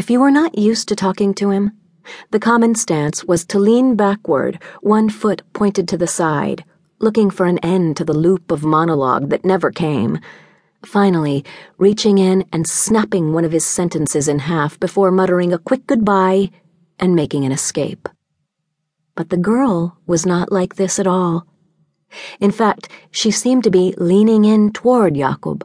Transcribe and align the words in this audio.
If 0.00 0.08
you 0.08 0.18
were 0.18 0.30
not 0.30 0.56
used 0.56 0.88
to 0.88 0.96
talking 0.96 1.34
to 1.34 1.50
him, 1.50 1.72
the 2.30 2.40
common 2.40 2.74
stance 2.74 3.22
was 3.22 3.44
to 3.44 3.58
lean 3.58 3.96
backward, 3.96 4.58
one 4.80 5.10
foot 5.10 5.42
pointed 5.52 5.86
to 5.88 5.98
the 5.98 6.06
side, 6.06 6.64
looking 7.00 7.28
for 7.28 7.44
an 7.44 7.58
end 7.58 7.98
to 7.98 8.04
the 8.06 8.14
loop 8.14 8.50
of 8.50 8.64
monologue 8.64 9.28
that 9.28 9.44
never 9.44 9.70
came. 9.70 10.18
Finally, 10.86 11.44
reaching 11.76 12.16
in 12.16 12.46
and 12.50 12.66
snapping 12.66 13.34
one 13.34 13.44
of 13.44 13.52
his 13.52 13.66
sentences 13.66 14.26
in 14.26 14.38
half 14.38 14.80
before 14.80 15.10
muttering 15.10 15.52
a 15.52 15.58
quick 15.58 15.86
goodbye 15.86 16.50
and 16.98 17.14
making 17.14 17.44
an 17.44 17.52
escape. 17.52 18.08
But 19.14 19.28
the 19.28 19.36
girl 19.36 19.98
was 20.06 20.24
not 20.24 20.50
like 20.50 20.76
this 20.76 20.98
at 20.98 21.06
all. 21.06 21.46
In 22.40 22.52
fact, 22.52 22.88
she 23.10 23.30
seemed 23.30 23.64
to 23.64 23.70
be 23.70 23.92
leaning 23.98 24.46
in 24.46 24.72
toward 24.72 25.16
Jakob, 25.16 25.62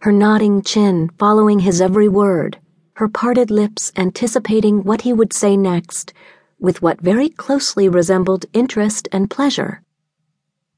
her 0.00 0.10
nodding 0.10 0.60
chin 0.60 1.08
following 1.20 1.60
his 1.60 1.80
every 1.80 2.08
word, 2.08 2.58
her 2.94 3.08
parted 3.08 3.50
lips 3.50 3.90
anticipating 3.96 4.84
what 4.84 5.00
he 5.00 5.12
would 5.12 5.32
say 5.32 5.56
next, 5.56 6.12
with 6.60 6.80
what 6.80 7.00
very 7.00 7.28
closely 7.28 7.88
resembled 7.88 8.46
interest 8.52 9.08
and 9.10 9.28
pleasure. 9.28 9.82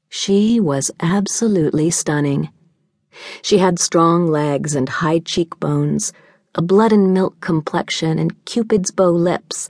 She 0.09 0.59
was 0.59 0.89
absolutely 0.99 1.91
stunning. 1.91 2.49
She 3.43 3.59
had 3.59 3.77
strong 3.77 4.25
legs 4.25 4.73
and 4.73 4.89
high 4.89 5.19
cheekbones, 5.19 6.11
a 6.55 6.61
blood 6.63 6.91
and 6.91 7.13
milk 7.13 7.39
complexion, 7.39 8.17
and 8.17 8.43
Cupid's 8.45 8.89
bow 8.89 9.11
lips. 9.11 9.69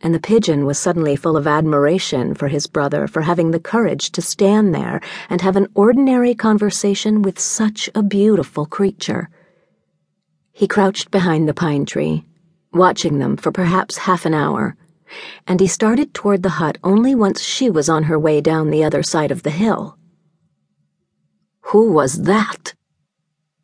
And 0.00 0.14
the 0.14 0.20
pigeon 0.20 0.64
was 0.64 0.78
suddenly 0.78 1.16
full 1.16 1.36
of 1.36 1.48
admiration 1.48 2.34
for 2.34 2.46
his 2.46 2.68
brother 2.68 3.08
for 3.08 3.22
having 3.22 3.50
the 3.50 3.58
courage 3.58 4.12
to 4.12 4.22
stand 4.22 4.72
there 4.72 5.00
and 5.28 5.40
have 5.40 5.56
an 5.56 5.66
ordinary 5.74 6.36
conversation 6.36 7.20
with 7.22 7.40
such 7.40 7.90
a 7.96 8.02
beautiful 8.04 8.64
creature. 8.64 9.28
He 10.58 10.68
crouched 10.68 11.10
behind 11.10 11.48
the 11.48 11.54
pine 11.54 11.86
tree, 11.86 12.26
watching 12.72 13.18
them 13.18 13.36
for 13.36 13.50
perhaps 13.50 13.96
half 13.96 14.26
an 14.26 14.34
hour 14.34 14.76
and 15.46 15.60
he 15.60 15.66
started 15.66 16.12
toward 16.12 16.42
the 16.42 16.58
hut 16.60 16.78
only 16.84 17.14
once 17.14 17.42
she 17.42 17.70
was 17.70 17.88
on 17.88 18.04
her 18.04 18.18
way 18.18 18.40
down 18.40 18.70
the 18.70 18.84
other 18.84 19.02
side 19.02 19.30
of 19.30 19.42
the 19.42 19.50
hill. 19.50 19.96
Who 21.72 21.92
was 21.92 22.22
that? 22.22 22.74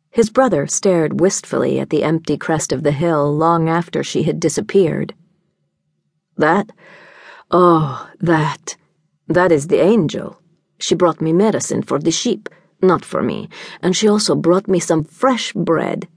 His 0.09 0.29
brother 0.29 0.67
stared 0.67 1.19
wistfully 1.19 1.79
at 1.79 1.89
the 1.89 2.03
empty 2.03 2.37
crest 2.37 2.71
of 2.71 2.83
the 2.83 2.91
hill 2.91 3.35
long 3.35 3.67
after 3.67 4.03
she 4.03 4.23
had 4.23 4.39
disappeared. 4.39 5.13
That? 6.37 6.69
Oh, 7.51 8.09
that. 8.19 8.77
That 9.27 9.51
is 9.51 9.67
the 9.67 9.81
angel. 9.81 10.39
She 10.79 10.95
brought 10.95 11.21
me 11.21 11.33
medicine 11.33 11.81
for 11.81 11.99
the 11.99 12.11
sheep, 12.11 12.47
not 12.81 13.03
for 13.03 13.21
me, 13.21 13.49
and 13.81 13.95
she 13.95 14.07
also 14.07 14.35
brought 14.35 14.67
me 14.67 14.79
some 14.79 15.03
fresh 15.03 15.51
bread. 15.53 16.07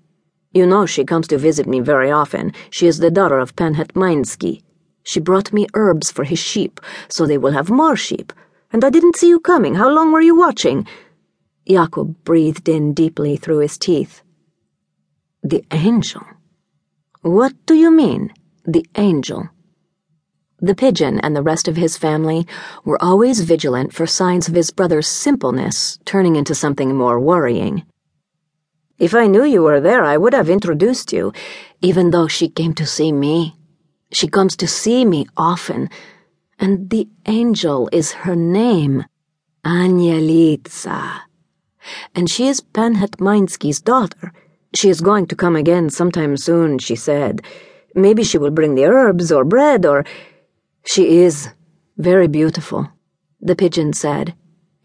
You 0.53 0.67
know 0.67 0.87
she 0.87 1.05
comes 1.05 1.29
to 1.29 1.39
visit 1.39 1.67
me 1.67 1.81
very 1.81 2.11
often. 2.11 2.53
She 2.71 2.87
is 2.87 2.99
the 2.99 3.11
daughter 3.11 3.39
of 3.39 3.55
Pan 3.55 3.75
Hetmański. 3.75 4.63
She 5.03 5.21
brought 5.21 5.53
me 5.53 5.67
herbs 5.75 6.11
for 6.11 6.25
his 6.25 6.39
sheep, 6.39 6.81
so 7.09 7.27
they 7.27 7.39
will 7.39 7.53
have 7.53 7.71
more 7.71 7.97
sheep. 7.97 8.33
And 8.73 8.85
I 8.85 8.91
didn't 8.91 9.17
see 9.17 9.29
you 9.29 9.41
coming. 9.41 9.75
How 9.75 9.91
long 9.91 10.11
were 10.11 10.21
you 10.23 10.37
watching? 10.37 10.87
Jakob 11.69 12.25
breathed 12.25 12.69
in 12.69 12.95
deeply 12.95 13.37
through 13.37 13.59
his 13.59 13.77
teeth. 13.77 14.23
The 15.43 15.65
angel? 15.71 16.23
What 17.21 17.53
do 17.67 17.75
you 17.75 17.91
mean, 17.91 18.33
the 18.65 18.87
angel? 18.97 19.51
The 20.61 20.75
pigeon 20.75 21.21
and 21.21 21.37
the 21.37 21.43
rest 21.43 21.69
of 21.69 21.77
his 21.77 21.97
family 21.97 22.47
were 22.85 23.03
always 23.03 23.41
vigilant 23.41 23.93
for 23.93 24.07
signs 24.07 24.49
of 24.49 24.55
his 24.55 24.71
brother's 24.71 25.07
simpleness 25.07 25.99
turning 26.05 26.37
into 26.37 26.55
something 26.55 26.97
more 26.97 27.21
worrying. 27.21 27.85
If 28.99 29.15
I 29.15 29.29
knew 29.29 29.45
you 29.45 29.63
were 29.63 29.81
there, 29.81 30.05
I 30.05 30.17
would 30.17 30.33
have 30.33 30.51
introduced 30.51 31.13
you, 31.13 31.33
even 31.81 32.11
though 32.11 32.27
she 32.27 32.49
came 32.49 32.75
to 32.75 32.87
see 32.87 33.13
me. 33.13 33.57
She 34.11 34.27
comes 34.27 34.57
to 34.57 34.67
see 34.67 35.05
me 35.05 35.27
often, 35.37 35.89
and 36.59 36.91
the 36.91 37.09
angel 37.27 37.89
is 37.93 38.13
her 38.13 38.35
name, 38.35 39.05
Anielica. 39.65 41.21
And 42.15 42.29
she 42.29 42.49
is 42.49 42.61
Pan 42.61 42.95
daughter. 43.85 44.33
She 44.75 44.89
is 44.89 45.01
going 45.01 45.27
to 45.29 45.37
come 45.37 45.57
again 45.57 45.91
sometime 45.91 46.37
soon, 46.37 46.79
she 46.79 46.97
said. 46.97 47.43
Maybe 47.95 48.25
she 48.25 48.39
will 48.39 48.51
bring 48.51 48.75
the 48.75 48.85
herbs 48.85 49.31
or 49.31 49.45
bread 49.45 49.87
or. 49.87 50.05
She 50.85 51.19
is 51.19 51.49
very 51.97 52.29
beautiful, 52.29 52.89
the 53.41 53.55
pigeon 53.55 53.93
said, 53.93 54.35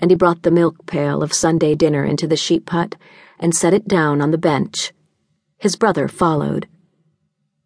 and 0.04 0.12
he 0.12 0.18
brought 0.18 0.44
the 0.44 0.52
milk 0.52 0.86
pail 0.86 1.24
of 1.24 1.32
Sunday 1.32 1.76
dinner 1.76 2.04
into 2.04 2.28
the 2.28 2.36
sheep 2.36 2.70
hut 2.72 2.98
and 3.40 3.56
set 3.56 3.74
it 3.74 3.88
down 3.88 4.22
on 4.22 4.32
the 4.32 4.38
bench. 4.38 4.92
His 5.58 5.78
brother 5.78 6.10
followed. 6.10 6.68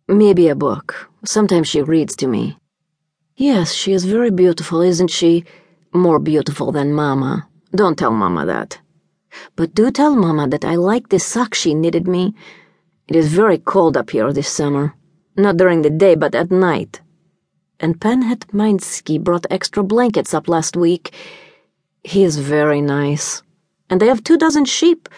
Maybe 0.07 0.47
a 0.47 0.53
book. 0.53 1.09
Sometimes 1.25 1.67
she 1.67 1.81
reads 1.81 2.15
to 2.17 2.27
me. 2.27 2.59
Yes, 3.35 3.73
she 3.73 3.91
is 3.91 4.05
very 4.05 4.29
beautiful, 4.29 4.81
isn't 4.81 5.09
she? 5.09 5.45
More 5.91 6.19
beautiful 6.19 6.71
than 6.71 6.93
Mama. 6.93 7.49
Don't 7.71 7.97
tell 7.97 8.11
Mama 8.11 8.45
that. 8.45 8.81
But 9.55 9.73
do 9.73 9.89
tell 9.89 10.15
Mama 10.15 10.47
that 10.47 10.63
I 10.63 10.75
like 10.75 11.09
the 11.09 11.17
sock 11.17 11.55
she 11.55 11.73
knitted 11.73 12.07
me. 12.07 12.35
It 13.07 13.15
is 13.15 13.33
very 13.33 13.57
cold 13.57 13.97
up 13.97 14.11
here 14.11 14.31
this 14.31 14.47
summer. 14.47 14.93
Not 15.35 15.57
during 15.57 15.81
the 15.81 15.89
day, 15.89 16.13
but 16.13 16.35
at 16.35 16.51
night. 16.51 17.01
And 17.79 17.99
Pan 17.99 18.21
Hetmański 18.29 19.23
brought 19.23 19.47
extra 19.49 19.81
blankets 19.81 20.35
up 20.35 20.47
last 20.47 20.77
week. 20.77 21.15
He 22.07 22.23
is 22.23 22.37
very 22.37 22.79
nice. 22.79 23.43
And 23.89 23.99
they 23.99 24.07
have 24.07 24.23
two 24.23 24.37
dozen 24.37 24.63
sheep. 24.63 25.09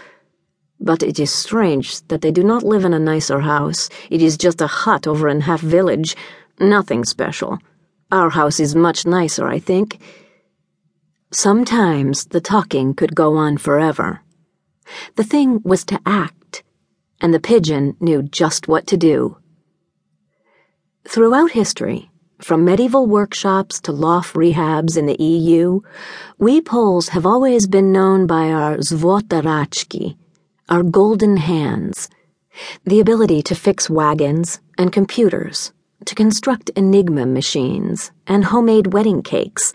But 0.80 1.04
it 1.04 1.20
is 1.20 1.32
strange 1.32 2.02
that 2.08 2.22
they 2.22 2.32
do 2.32 2.44
not 2.44 2.64
live 2.64 2.84
in 2.84 2.96
a 2.96 3.06
nicer 3.14 3.42
house. 3.42 3.90
It 4.10 4.24
is 4.24 4.38
just 4.38 4.60
a 4.60 4.66
hut 4.66 5.06
over 5.06 5.30
in 5.30 5.42
Half 5.42 5.62
Village. 5.62 6.16
Nothing 6.60 7.06
special. 7.06 7.60
Our 8.12 8.32
house 8.32 8.60
is 8.60 8.74
much 8.74 9.06
nicer, 9.06 9.48
I 9.48 9.60
think. 9.60 10.00
Sometimes 11.32 12.26
the 12.26 12.42
talking 12.42 12.96
could 12.96 13.14
go 13.14 13.38
on 13.38 13.58
forever. 13.58 14.22
The 15.16 15.24
thing 15.24 15.62
was 15.64 15.86
to 15.86 16.02
act, 16.08 16.64
and 17.22 17.32
the 17.36 17.40
pigeon 17.40 17.98
knew 18.00 18.24
just 18.24 18.68
what 18.68 18.88
to 18.88 18.98
do. 18.98 19.38
Throughout 21.08 21.52
history, 21.52 22.09
from 22.42 22.64
medieval 22.64 23.06
workshops 23.06 23.82
to 23.82 23.92
loft 23.92 24.34
rehabs 24.34 24.98
in 24.98 25.06
the 25.06 25.22
EU, 25.22 25.82
we 26.38 26.62
Poles 26.62 27.10
have 27.10 27.26
always 27.26 27.68
been 27.68 27.92
known 27.92 28.28
by 28.28 28.50
our 28.50 28.78
złote 28.78 30.16
our 30.70 30.84
golden 30.84 31.36
hands, 31.38 32.10
the 32.86 33.02
ability 33.02 33.42
to 33.42 33.56
fix 33.56 33.90
wagons 33.90 34.62
and 34.78 34.94
computers, 34.94 35.74
to 36.06 36.16
construct 36.16 36.70
Enigma 36.78 37.26
machines 37.26 38.12
and 38.26 38.46
homemade 38.46 38.94
wedding 38.94 39.22
cakes, 39.22 39.74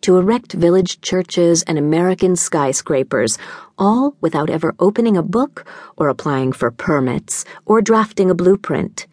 to 0.00 0.16
erect 0.16 0.52
village 0.54 1.00
churches 1.02 1.62
and 1.64 1.78
American 1.78 2.34
skyscrapers, 2.34 3.38
all 3.78 4.16
without 4.20 4.50
ever 4.50 4.74
opening 4.80 5.16
a 5.16 5.22
book 5.22 5.64
or 5.96 6.08
applying 6.08 6.52
for 6.52 6.70
permits 6.70 7.44
or 7.66 7.80
drafting 7.80 8.30
a 8.30 8.34
blueprint. 8.34 9.06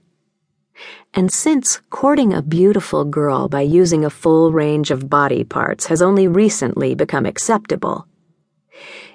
And 1.17 1.33
since 1.33 1.81
courting 1.89 2.31
a 2.31 2.44
beautiful 2.44 3.03
girl 3.03 3.50
by 3.50 3.61
using 3.61 4.05
a 4.05 4.09
full 4.11 4.51
range 4.51 4.91
of 4.91 5.09
body 5.09 5.44
parts 5.44 5.88
has 5.88 6.00
only 6.00 6.28
recently 6.28 6.94
become 6.94 7.25
acceptable, 7.25 8.05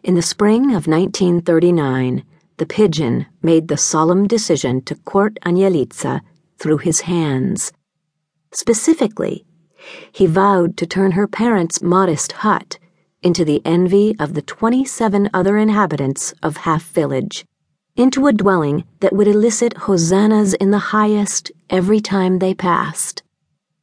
in 0.02 0.16
the 0.16 0.20
spring 0.20 0.74
of 0.74 0.88
1939, 0.88 2.24
the 2.56 2.66
pigeon 2.66 3.26
made 3.40 3.68
the 3.68 3.76
solemn 3.76 4.26
decision 4.26 4.82
to 4.82 4.96
court 4.96 5.38
Anielica 5.46 6.22
through 6.58 6.78
his 6.78 7.02
hands. 7.02 7.72
Specifically, 8.50 9.46
he 10.10 10.26
vowed 10.26 10.76
to 10.78 10.86
turn 10.86 11.12
her 11.12 11.28
parents' 11.28 11.82
modest 11.82 12.32
hut 12.32 12.80
into 13.22 13.44
the 13.44 13.62
envy 13.64 14.16
of 14.18 14.34
the 14.34 14.42
27 14.42 15.30
other 15.32 15.56
inhabitants 15.56 16.34
of 16.42 16.56
Half 16.56 16.82
Village, 16.82 17.44
into 17.96 18.26
a 18.26 18.32
dwelling 18.32 18.84
that 19.00 19.12
would 19.12 19.28
elicit 19.28 19.76
hosannas 19.76 20.54
in 20.54 20.70
the 20.70 20.78
highest 20.78 21.52
every 21.68 22.00
time 22.00 22.38
they 22.38 22.54
passed. 22.54 23.22